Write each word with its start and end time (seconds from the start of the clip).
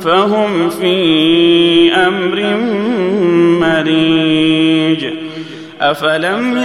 فهم 0.00 0.70
في 0.70 1.94
أمر 1.94 2.56
مريج. 3.66 5.06
أفلم 5.80 6.58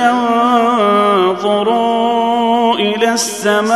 ينظروا 1.34 2.76
إلى 2.76 3.14
السماء 3.14 3.74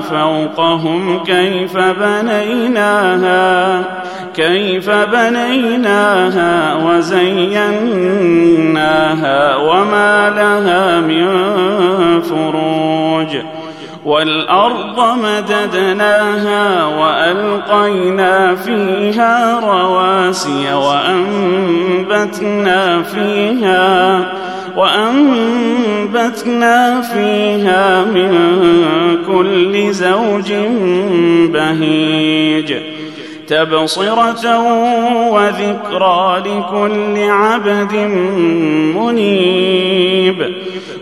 فوقهم 0.00 1.24
كيف 1.24 1.76
بنيناها 1.76 3.40
كيف 4.34 4.90
بنيناها 4.90 6.74
وزيناها 6.74 7.56
وما 9.56 10.30
لها 10.30 11.00
من 11.00 11.26
فروج. 12.22 13.36
والأرض 14.04 15.18
مددناها 15.18 16.86
وألقينا 16.86 18.54
فيها 18.54 19.60
رواسي 19.60 20.74
وأنبتنا 20.74 22.32
فيها 23.02 24.32
وأنبتنا 24.76 26.30
فيها 27.00 28.04
من 28.04 28.32
كل 29.26 29.92
زوج 29.92 30.52
بهيج 31.52 32.74
تبصرة 33.46 34.58
وذكرى 35.30 36.42
لكل 36.46 37.30
عبد 37.30 37.94
منيب 38.96 40.54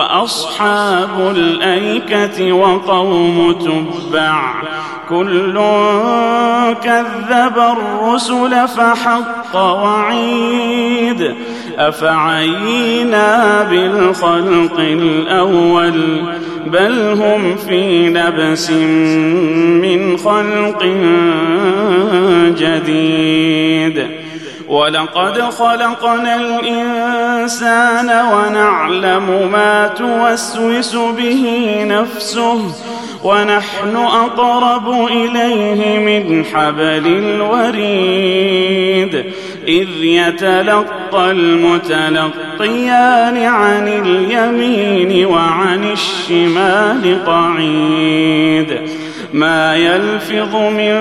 وأصحاب 0.00 1.32
الأيكة 1.36 2.52
وقوم 2.52 3.52
تبع. 3.52 4.54
كل 5.08 5.60
كذب 6.82 7.58
الرسل 7.58 8.68
فحق 8.68 9.56
وعيد. 9.56 11.34
أفعينا 11.78 13.62
بالخلق 13.70 14.78
الأول؟ 14.78 16.20
بل 16.66 17.16
هم 17.22 17.56
في 17.56 18.08
لبس 18.08 18.70
من 19.80 20.16
خلق 20.16 20.84
جديد. 22.58 24.19
ولقد 24.70 25.40
خلقنا 25.40 26.36
الإنسان 26.36 28.10
ونعلم 28.32 29.48
ما 29.52 29.86
توسوس 29.86 30.96
به 30.96 31.64
نفسه 31.84 32.74
ونحن 33.24 33.96
أقرب 33.96 35.06
إليه 35.06 35.98
من 35.98 36.44
حبل 36.44 37.06
الوريد 37.24 38.44
إذ 39.68 39.88
يتلقى 40.02 41.30
المتلقيان 41.30 42.16
عن 43.36 43.88
اليمين 43.88 45.26
وعن 45.26 45.84
الشمال 45.84 47.24
قعيد 47.26 48.80
ما 49.32 49.76
يلفظ 49.76 50.56
من 50.56 50.96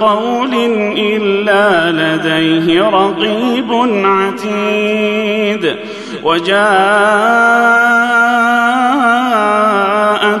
قول 0.00 0.54
إلا 0.98 1.92
لديه 1.92 2.82
رقيب 2.82 3.72
عتيد. 4.04 5.76
وجاءت 6.22 6.66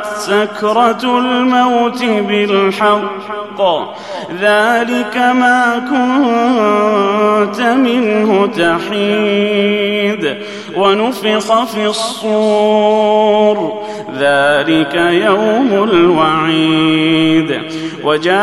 سكرة 0.06 1.18
الموت 1.18 2.04
بالحق. 2.04 3.60
ذلك 4.40 5.16
ما 5.16 5.78
كنت 5.90 7.60
منه 7.60 8.46
تحيد. 8.46 10.36
ونفخ 10.76 11.64
في 11.64 11.86
الصور. 11.86 13.82
ذلك 14.18 14.94
يوم 14.94 15.88
الوعيد. 15.92 17.60
وجاءت 18.04 18.36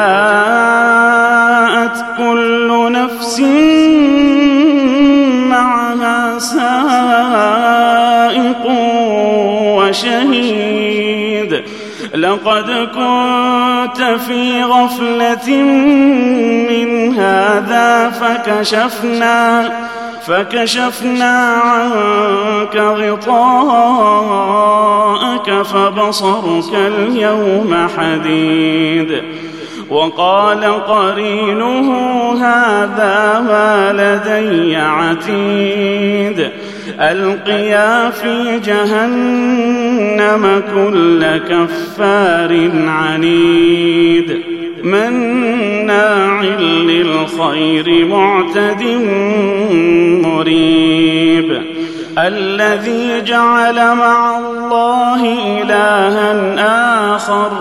كل 2.17 2.91
نفس 2.91 3.39
معها 5.49 6.39
سائق 6.39 6.63
وشهيد. 9.77 11.63
لقد 12.15 12.69
كنت 12.95 14.01
في 14.27 14.63
غفلة 14.63 15.49
من 16.69 17.19
هذا 17.19 18.09
فكشفنا 18.09 19.71
فكشفنا 20.27 21.47
عنك 21.47 22.75
غطاءك 22.75 23.21
فبصرك 25.61 26.75
اليوم 26.75 27.87
حديد. 27.97 29.23
وقال 29.89 30.63
قرينه 30.63 31.93
هذا 32.33 33.39
ما 33.47 33.93
لدي 33.93 34.75
عتيد. 34.75 36.51
ألقيا 36.99 38.09
في 38.09 38.59
جهنم 38.59 40.63
كل 40.75 41.37
كفار 41.37 42.71
عنيد. 42.87 44.41
مناع 44.83 46.41
للخير 46.61 48.05
معتد 48.05 48.83
مريب 50.25 51.63
الذي 52.17 53.21
جعل 53.21 53.95
مع 53.95 54.37
الله 54.39 55.21
إلها 55.61 56.55
آخر 57.15 57.51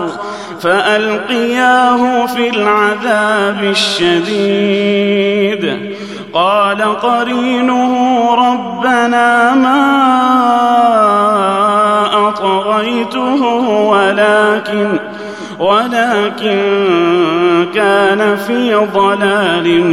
فألقياه 0.61 2.25
في 2.25 2.49
العذاب 2.49 3.63
الشديد 3.63 5.13
قال 6.33 6.81
قرينه 6.99 7.95
ربنا 8.35 9.55
ما 9.55 10.72
ولكن 15.59 16.61
كان 17.75 18.35
في 18.47 18.75
ضلال 18.93 19.83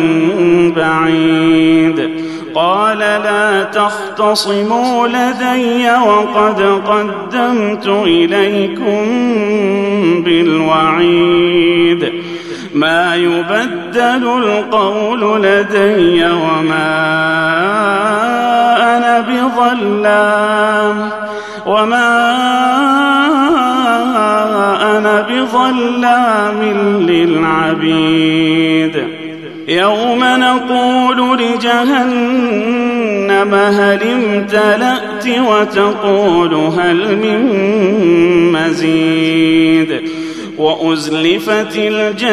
بعيد. 0.76 2.10
قال 2.54 2.98
لا 2.98 3.62
تختصموا 3.62 5.08
لدي 5.08 5.90
وقد 5.90 6.62
قدمت 6.86 7.86
إليكم 7.86 9.06
بالوعيد. 10.24 12.12
ما 12.74 13.16
يبدل 13.16 14.24
القول 14.26 15.42
لدي 15.42 16.24
وما 16.24 16.96
أنا 18.96 19.20
بظلام. 19.20 21.10
وما 21.66 23.19
أنا 24.98 25.14
بظلام 25.20 26.62
للعبيد. 27.10 28.94
يوم 29.68 30.24
نقول 30.24 31.38
لجهنم 31.38 32.74
هل 33.54 34.02
امتلأت 34.02 35.28
وتقول 35.38 36.54
هل 36.54 37.16
من 37.16 37.40
مزيد. 38.52 40.02
وأزلفت 40.58 41.76
الجنة 41.76 42.30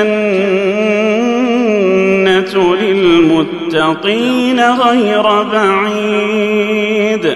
للمتقين 2.81 4.59
غير 4.59 5.43
بعيد. 5.43 7.35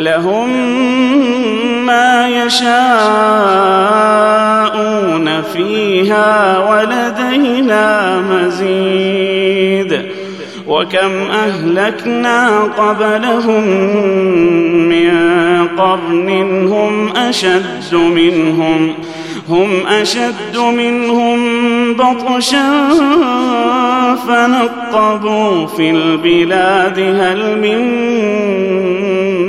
لهم 0.00 0.50
ما 1.86 2.28
يشاءون 2.28 2.70
فيها 5.42 6.58
ولدينا 6.58 8.20
مزيد. 8.20 10.00
وكم 10.70 11.30
أهلكنا 11.30 12.60
قبلهم 12.62 13.64
من 14.88 15.10
قرن 15.78 16.28
هم 16.68 17.08
أشد 17.16 17.94
منهم 17.94 18.94
هم 19.48 19.86
أشد 19.86 20.58
منهم 20.58 21.40
بطشا 21.94 22.88
فنقبوا 24.28 25.66
في 25.66 25.90
البلاد 25.90 26.98
هل 26.98 27.58
من 27.58 27.80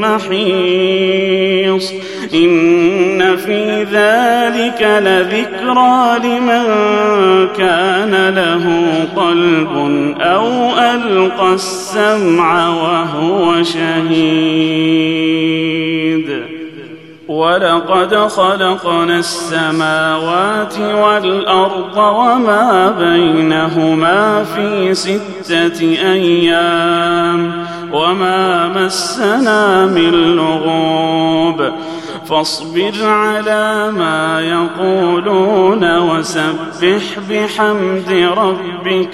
محيص 0.02 1.94
إن 2.34 3.38
في 3.38 3.84
ذلك 3.84 4.82
لذكرى 4.82 6.20
لمن 6.24 6.64
كان 7.58 8.30
له 8.36 8.66
قلب 9.16 9.74
أو 10.22 10.80
ألقى 10.80 11.54
السمع 11.54 12.70
وهو 12.70 13.64
شهيد. 13.64 15.71
ولقد 17.32 18.16
خلقنا 18.16 19.20
السماوات 19.20 20.80
والأرض 20.80 21.98
وما 21.98 22.96
بينهما 23.00 24.44
في 24.44 24.94
ستة 24.94 25.82
أيام 25.82 27.66
وما 27.94 28.68
مسنا 28.68 29.86
من 29.86 30.12
لغوب 30.12 31.72
فاصبر 32.26 32.94
على 33.04 33.92
ما 33.92 34.42
يقولون 34.42 35.98
وسبح 35.98 37.20
بحمد 37.30 38.34
ربك 38.38 39.14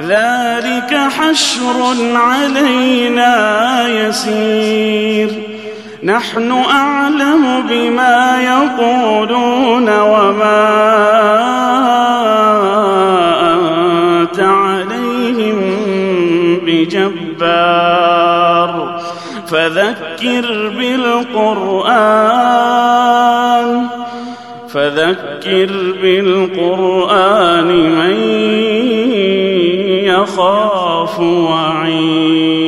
ذلك 0.00 0.94
حشر 1.18 1.96
علينا 2.14 3.34
يسير. 3.88 5.30
نحن 6.04 6.52
أعلم 6.52 7.66
بما 7.68 8.42
يقولون 8.42 10.00
وما 10.00 10.68
أنت 13.52 14.40
عليهم 14.40 15.58
بجبار. 16.66 18.08
فذكر 19.50 20.72
بالقرآن 20.78 22.38
فذكر 24.68 25.70
بالقرآن 26.02 27.66
من 27.66 28.14
يخاف 30.22 31.20
وعيد. 31.20 32.67